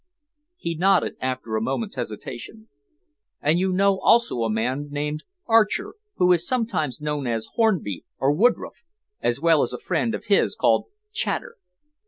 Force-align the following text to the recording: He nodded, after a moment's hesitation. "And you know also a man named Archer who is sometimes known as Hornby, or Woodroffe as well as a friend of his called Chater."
He 0.57 0.73
nodded, 0.73 1.15
after 1.21 1.55
a 1.55 1.61
moment's 1.61 1.95
hesitation. 1.95 2.69
"And 3.39 3.59
you 3.59 3.71
know 3.71 3.99
also 3.99 4.41
a 4.41 4.49
man 4.49 4.87
named 4.89 5.23
Archer 5.45 5.93
who 6.15 6.31
is 6.33 6.43
sometimes 6.47 6.99
known 7.01 7.27
as 7.27 7.49
Hornby, 7.53 8.03
or 8.17 8.31
Woodroffe 8.33 8.83
as 9.21 9.39
well 9.39 9.61
as 9.61 9.73
a 9.73 9.77
friend 9.77 10.15
of 10.15 10.25
his 10.25 10.55
called 10.55 10.85
Chater." 11.11 11.55